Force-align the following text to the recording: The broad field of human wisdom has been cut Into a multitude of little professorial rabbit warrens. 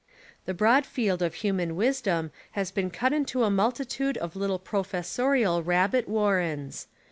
The 0.45 0.55
broad 0.55 0.87
field 0.87 1.21
of 1.21 1.35
human 1.35 1.75
wisdom 1.75 2.31
has 2.53 2.71
been 2.71 2.89
cut 2.89 3.13
Into 3.13 3.43
a 3.43 3.51
multitude 3.51 4.17
of 4.17 4.35
little 4.35 4.57
professorial 4.57 5.61
rabbit 5.61 6.09
warrens. 6.09 6.87